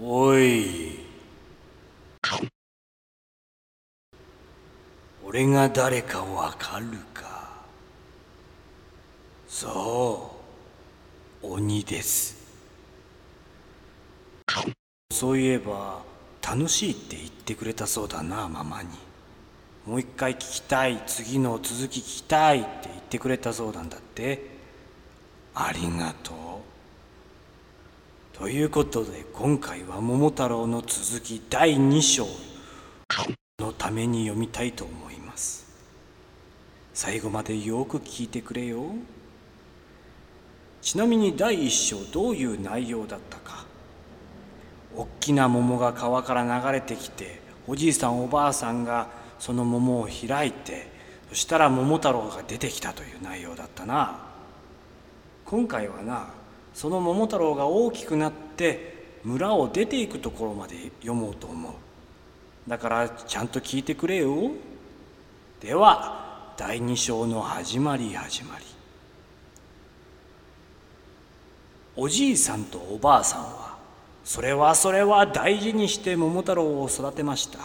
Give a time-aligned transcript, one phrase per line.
[0.00, 0.98] おい。
[5.24, 7.64] 俺が誰かわかるか。
[9.46, 10.36] そ
[11.42, 11.46] う。
[11.46, 12.42] 鬼です。
[15.12, 16.02] そういえば
[16.42, 18.88] 楽しいって言ってくれたそうだなママに。
[19.86, 21.02] もう一回聞きたい。
[21.06, 24.54] 次の続き聞きたいって言ってくれたそうなんだって。
[25.54, 26.43] ありがとう。
[28.34, 32.26] ということで今回は桃太郎の続き第2章
[33.60, 35.64] のために読みたいと思います。
[36.92, 38.86] 最後までよく聞いてくれよ。
[40.82, 43.64] ちなみに第1章どういう内容だったか。
[44.96, 50.90] おっきな桃が川から流れてきておじいさんおばあさんがその桃を開いて
[51.28, 54.18] そしたら桃太郎が出てきたという内容だったな。
[55.44, 56.30] 今回はな
[56.74, 61.72] その桃太郎が大きくなって村を出ていくところまで読もうと思う。
[62.68, 64.50] だからちゃんと聞いてくれよ。
[65.60, 68.64] では第2章の始まり始まり。
[71.96, 73.76] おじいさんとおばあさんは
[74.24, 77.60] それはそれは大事にして桃太郎を育てました。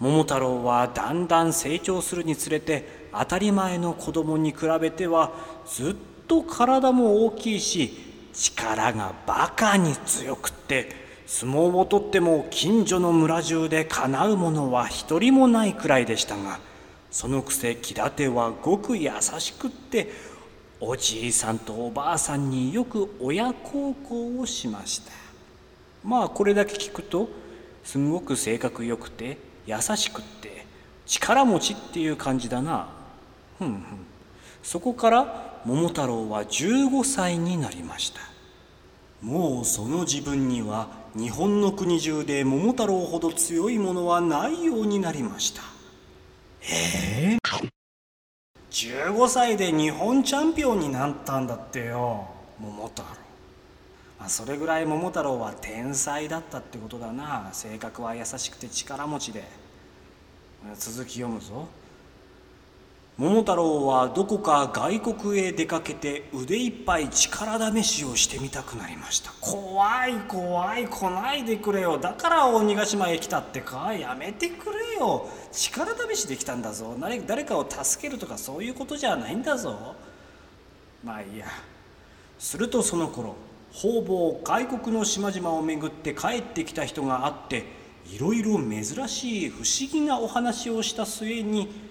[0.00, 5.32] 桃太郎はだんだん成長するにつれて当たり前の子供に比べては
[5.66, 5.94] ずっ
[6.26, 7.92] と体も大きいし
[8.32, 16.58] 力がバカに強くって相撲をとっても近所の村中でかなう者は一人もないくらいでしたが
[17.10, 20.10] そのくせ気立てはごく優しくって
[20.80, 25.12] おじいさんとおばあさんによく親孝行をしました。
[26.02, 27.28] まあこれだけ聞くと
[27.84, 30.66] すごく性格良くて優しくって
[31.06, 32.88] 力持ちっていう感じだな。
[33.58, 33.84] ふんふん。
[34.62, 38.20] そこから桃太郎は15歳になりました。
[39.22, 45.62] もうその自分には日本の国中で桃太郎ほど強いものはないようになりました。
[46.60, 47.38] ええ。
[48.70, 52.28] 15歳で日本チャンピオンになったんだってよ
[52.60, 53.08] 桃太郎。
[54.18, 57.48] あ、それぐらい桃太郎は天才だったってことだな。
[57.52, 59.44] 性格は優しくて力持ちで。
[60.78, 61.68] 続き読むぞ。
[63.16, 69.30] 桃太郎はどこか外国へ出かけて腕いっぱい力試しをしてみたくなりました。
[69.40, 71.96] 怖い怖い来ないでくれよ。
[71.96, 73.94] だから鬼ヶ島へ来たってか。
[73.94, 75.28] やめてくれよ。
[75.52, 76.96] 力試しできたんだぞ。
[76.98, 79.94] 誰かを助けるとかそういうことじゃないんだぞ。
[81.04, 81.46] まあいいや。
[82.40, 83.36] するとその頃
[83.72, 87.64] 方々外国の島々を巡って帰ってきた人があって
[88.06, 91.83] いろいろ珍しい不思議なお話をした末に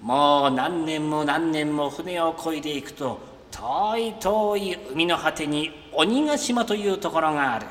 [0.00, 3.20] もう何年も何年も船を漕いでいくと
[3.50, 7.66] 遠い遠い海の果てに鬼ヶ島というところがある。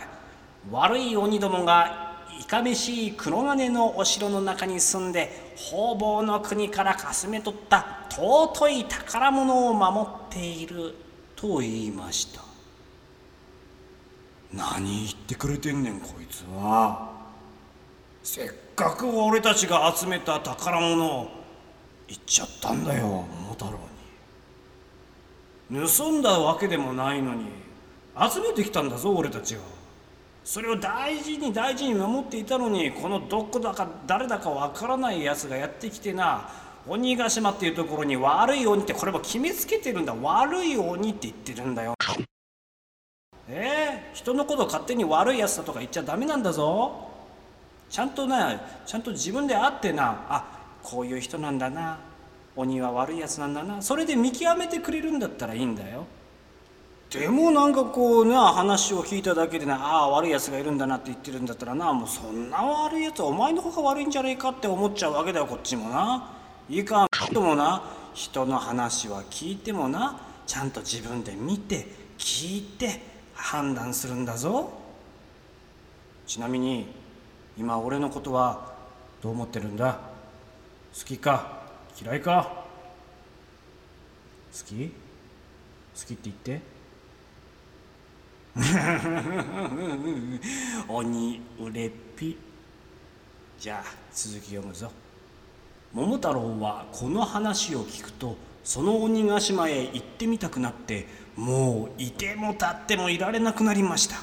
[0.70, 10.94] 悪い鬼どもがいかめしい黒金のお城の中に住んで方々の国からかすめ取った尊い宝物を守っている
[11.36, 12.42] と言いました。
[14.54, 17.12] 何言ってくれてんねんこいつは。
[18.24, 21.37] せっかく俺たちが集めた宝物を
[22.08, 23.72] 言っちゃったんだよ桃太郎
[25.72, 25.88] に。
[25.88, 27.46] 盗んだわけでもないのに
[28.18, 29.62] 集めてきたんだぞ俺たちが
[30.44, 36.50] それを大事に大事に守っていたのにこのどこだか誰だかわからないやつがやってきてな
[36.88, 40.16] 鬼ヶ島っていうところに悪い鬼ってこれも決めつけてるんだ。
[40.16, 41.94] 悪い鬼って言ってるんだよ。
[43.50, 47.10] えー、人のこと勝手に悪いやつだとか言っちゃダメなんだぞ。
[47.90, 50.26] ちゃんとなちゃんと自分で会ってな。
[50.30, 50.57] あ
[50.90, 52.00] こういう人なんだな。
[52.56, 53.82] 鬼は悪いやつなんだな。
[53.82, 56.06] それで見極めてくれるんだったらいいんだよ。
[57.10, 61.92] でもなんかこうな話を聞いただけでなああ悪いやつがいるんだなって言ってるんだったらな。
[61.92, 66.32] もうそんな悪いやつお前の方が悪いんじゃねえかって思っちゃうわけだよこっちもな。
[66.70, 67.84] いいかともな。
[68.14, 70.22] 人の話は聞いてもな。
[70.46, 71.86] ちゃんと自分で見て
[72.18, 73.02] 聞いて
[73.36, 74.72] 判断するんだぞ。
[76.26, 76.88] ちなみに
[77.58, 78.74] 今俺のことは
[79.22, 80.16] どう思ってるんだ？
[80.98, 81.62] 好きか？
[82.02, 82.66] 嫌いか？
[84.52, 84.90] 好き？
[84.90, 84.94] 好
[86.06, 86.62] きって言って？
[90.88, 92.38] 鬼うれっぴ。
[93.60, 94.92] じゃあ続き読むぞ。
[95.94, 104.16] 桃太郎はこの話を聞くとその鬼ヶ島へ行ってみたくなってもういても立ってもいられなくなりました。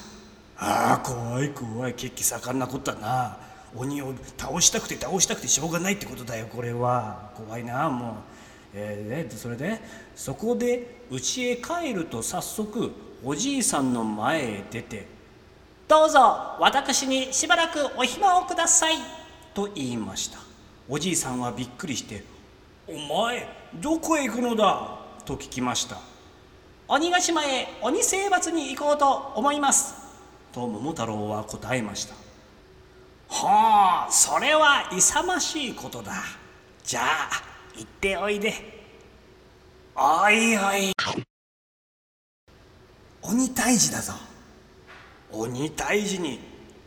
[0.57, 1.93] ああ怖い怖い。
[1.95, 3.37] 血気盛んなことだな。
[3.77, 7.31] 鬼を倒したくて倒したくてしょうがないってことだよこれは。
[7.35, 8.15] 怖いなもう。
[8.73, 9.79] えー、でそれで
[10.15, 12.91] そこで家へ帰ると早速
[13.23, 15.07] おじいさんの前へ出て
[15.87, 18.95] どうぞ私にしばらくお暇をください
[19.53, 20.39] と言いました。
[20.89, 22.23] おじいさんはびっくりして
[22.87, 25.97] 「お前どこへ行くのだ?」と聞きました。
[26.87, 29.95] 鬼ヶ島へ鬼征伐に行こうと思います
[30.51, 32.24] と桃太郎は答えました。
[33.27, 36.13] はあそれは勇ましいことだ。
[36.83, 37.29] じゃあ
[37.75, 38.53] 行っておいで。
[39.95, 40.93] おいおい。
[43.21, 44.13] 鬼退治だぞ。
[45.31, 46.39] 鬼退治に。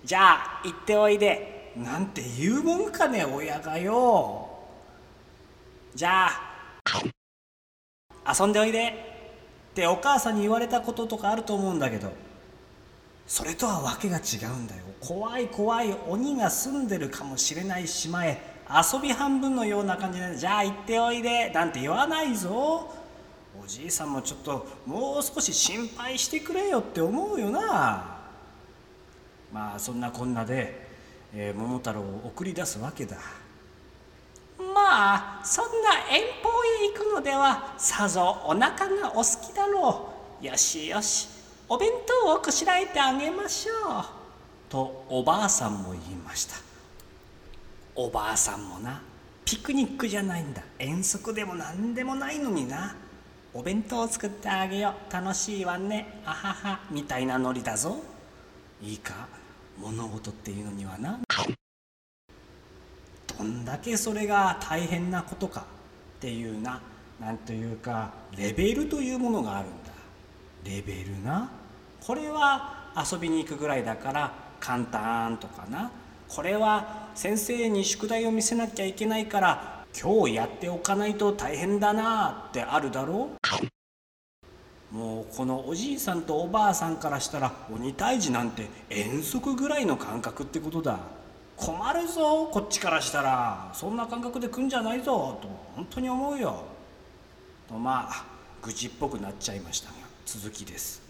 [0.05, 1.73] じゃあ行っておいで。
[1.77, 4.49] なんて言うもんかね親がよ。
[5.95, 6.41] じゃあ
[8.41, 9.17] 遊んでおいで。
[9.71, 12.11] ってお母さんに言われたこととかあると思うんだけど
[13.29, 14.83] それとは訳が違うんだよ。
[15.01, 15.95] 怖い怖い。
[16.09, 18.41] 鬼が住んでるかもしれない島へ。
[18.69, 22.91] 遊び半分のような感じでじゃあ行っておいでなんて言わないぞ。
[23.63, 28.19] おじいさんもちょっともう少し心配してくれよって思うよな。
[29.53, 30.89] まあそんなこんなで、
[31.35, 33.19] えー、桃太郎を送り出すわけだ。
[34.59, 40.47] まあそんな遠方へ行くのではさぞお腹がお好きだろう。
[40.47, 41.38] よしよし。
[41.71, 41.91] お弁
[42.25, 44.05] 当をこしらえてあげましょう。
[44.71, 46.57] とおばあさんも言いました。
[47.95, 49.03] おばあさんもな
[49.45, 50.63] ピクニックじゃないんだ。
[50.79, 52.97] 遠足でも何でもないのにな。
[53.53, 55.13] お弁当を作ってあげよう。
[55.13, 56.23] 楽しいわね。
[56.25, 56.81] あはは。
[56.91, 57.97] みたいなノリだぞ。
[58.83, 59.29] いいか？
[59.77, 61.21] 物事っていうのにはな。
[63.39, 65.67] どんだけそれが大変なことか。
[66.19, 66.81] っていうな。
[67.21, 69.93] なんというかレベルというものがあるんだ。
[70.65, 71.51] レベルな。
[72.07, 75.91] これは遊びに行くぐらいだから簡単とかな。
[76.29, 83.31] これは先生に宿題を見せなきゃいけないから今日やっておかないと大変だなってあるだろ
[84.93, 84.95] う。
[84.95, 90.99] もうこのおじいさんとおばあさんからしたら鬼退治なんて遠足ぐらいの感覚ってことだ。
[91.57, 93.71] 困るぞこっちからしたら。
[93.75, 96.63] そんな感覚で来んじゃないぞと本当に思うよ。
[97.69, 98.25] とまあ
[98.63, 99.95] 愚痴っぽくなっちゃいましたが
[100.27, 101.08] 続きです。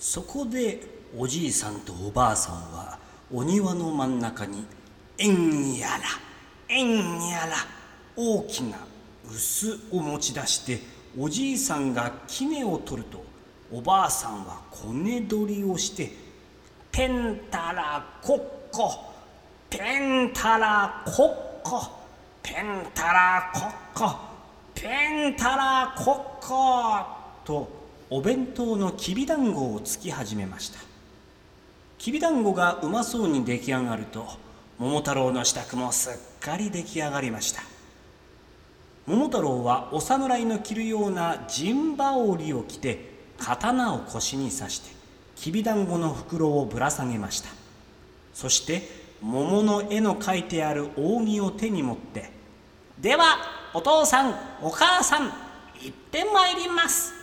[0.00, 0.80] そこで
[1.14, 2.98] おじいさんとおばあさんは
[3.30, 4.64] お庭の真ん中に
[5.18, 5.98] えんやら
[6.70, 7.56] えんやら
[8.16, 8.78] 大きな
[9.28, 10.80] 臼を持ち出して
[11.18, 13.22] おじいさんが杵を取ると
[13.70, 16.10] おばあさんはこね取りをして
[16.90, 18.38] 「ペンタラコッ
[18.72, 19.12] コ
[19.68, 21.90] ペンタラコッコ
[22.42, 24.16] ペンタラコッコ
[24.74, 27.06] ペンタラコッコ
[27.44, 27.79] と
[28.12, 30.80] お弁当のきびだんごをつき始めました。
[31.96, 34.26] きびだんごがうまそうに出来上がると
[34.78, 37.62] 桃太郎の支度もすっかり出来上がりました。
[39.06, 44.90] 桃太郎はお侍の着るような陣羽織を着て刀を腰に刺して
[45.36, 47.48] きびだんごの袋をぶら下げました。
[48.34, 48.82] そして
[49.20, 52.32] 桃の絵の描いてある扇を手に持って
[52.98, 53.36] 「では
[53.72, 55.26] お父さんお母さん
[55.80, 57.14] 行ってまいります」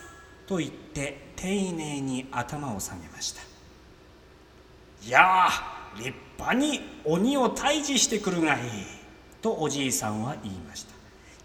[0.48, 3.42] と言って丁寧に頭を下げました。
[5.06, 5.48] いや
[5.96, 8.70] 立派に鬼を退治してくるがいい
[9.42, 10.94] とおじいさんは言いました。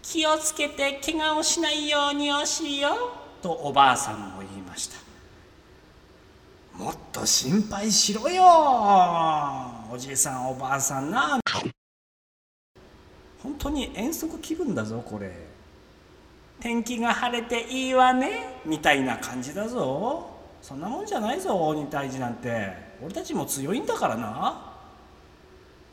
[0.02, 2.90] 気をつけて怪我をしないようにおしよ
[3.42, 4.96] とおばあさんも言いました。
[6.76, 8.42] もっと心配しろよ
[9.92, 11.38] おじいさんおばあさんな。
[13.42, 15.53] 本当に遠足気分だぞこれ。
[16.64, 20.30] 天気が晴れていいわねみたいな感じだぞ。
[20.62, 22.72] そんなもんじゃないぞ鬼退治なんて。
[23.02, 24.78] 俺たちも強いんだからな。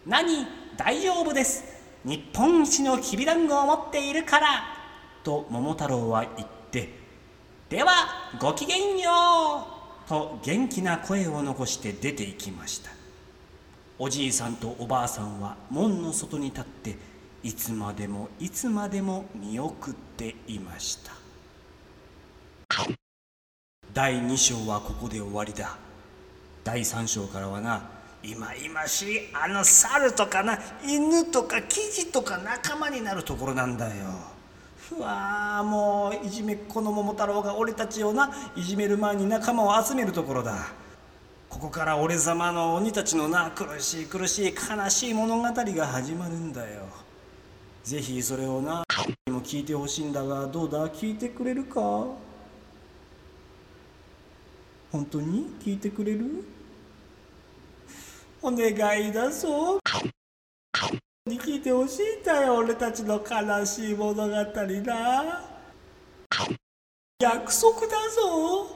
[0.06, 0.48] 何？
[0.78, 1.66] 大丈夫です。
[2.06, 4.48] 日本一のきびだんごを持っているから。
[5.26, 6.88] と桃太郎は言って。
[7.68, 7.92] では
[8.40, 9.12] ごきげんよ
[10.06, 10.08] う。
[10.08, 12.92] と元気な声を残して出て行きました。
[14.00, 16.96] おじいさんとおばあさんは門の外に立って
[17.44, 21.12] いつまでもいつまでも見送っていました。
[23.94, 25.78] 第2章はここで終わりだ。
[26.64, 27.82] 第3章からはな
[28.24, 34.06] いまいましいあの猿とかな犬とかキジとか仲間になるところなんだよ。
[34.96, 40.68] うわもういじめっ子の桃太郎が俺たちをないじめる前に仲間を集めるところだ。
[41.50, 46.84] ここから俺様の鬼たちのな苦しい苦しい悲しい物語が始まるんだよ。
[47.84, 48.84] ぜひそれをな
[49.28, 50.88] にも聞いてほしいんだがどうだ？
[50.90, 51.80] 聞いてくれるか？
[54.92, 55.48] 本当に？
[55.64, 56.44] 聞いてくれる？
[58.42, 58.70] お願
[59.02, 59.80] いだぞ。
[61.26, 62.56] に聞いてほしいんだよ。
[62.56, 64.44] 俺たちの悲しい物語な。
[67.20, 68.76] 約束だぞ。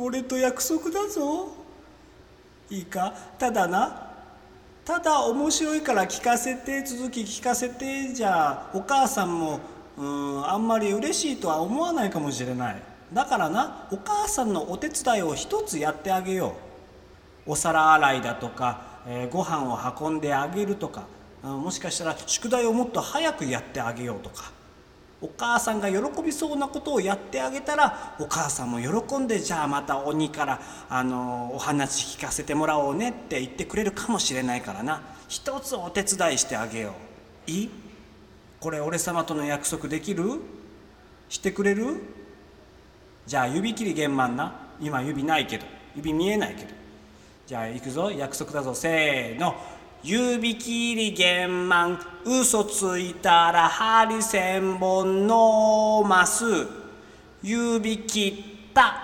[0.00, 1.48] 俺と約束だぞ。
[2.70, 3.12] いいか？
[3.38, 4.07] ただな。
[4.88, 9.60] ただ面白いから聞かせて続き聞かせてじゃあお母さんも
[9.98, 12.82] うんあんまり嬉しいとは思わないかもしれない。
[13.12, 16.54] だからなお母さんのお手伝いを一つやってあげよ
[17.46, 17.50] う。
[17.50, 19.78] お皿洗いだとか、えー、ご飯を
[20.08, 21.06] 運んであげるとか
[21.42, 24.57] もしかしたら宿題をもっと早くやってあげようとか。
[25.20, 35.02] お母さんが喜びそうなことをやってあげたらお母さんも喜んでじゃあまた鬼からあのお話聞かせてもらおうねって言ってくれるかもしれないからな。
[35.28, 36.94] 一つお手伝いしてあげよ
[37.48, 37.50] う。
[37.50, 37.70] いい？
[38.60, 40.40] これ俺様との約束できる？
[41.28, 42.00] してくれる？
[43.26, 44.68] じゃあ指切り玄満な？
[44.80, 45.66] 今指ないけど。
[45.96, 46.70] 指見えないけど。
[47.46, 48.74] じゃあ行くぞ約束だぞ。
[48.74, 49.56] せーの。
[50.02, 56.44] 指切り玄満嘘ついたら針千本のます。
[57.42, 59.02] 指切った。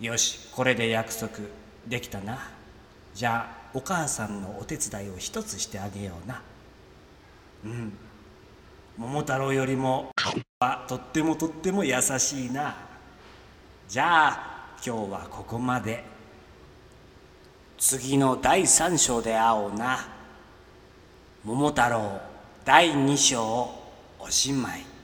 [0.00, 1.30] よしこれで約束。
[1.86, 2.38] できたな。
[3.14, 6.42] じゃあお母さんのお手伝いを一つしてあげような。
[7.64, 7.92] うん。
[8.96, 10.10] 桃太郎よりも
[10.60, 12.74] はとってもとっても優しいな。
[13.88, 16.17] じゃあ今日はここまで。
[17.78, 20.08] 次の第3章で会おうな。
[21.44, 22.20] 桃太郎
[22.64, 23.70] 第2章
[24.18, 24.97] おしまい。